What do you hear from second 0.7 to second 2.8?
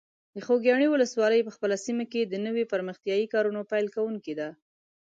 ولسوالۍ په خپله سیمه کې د نویو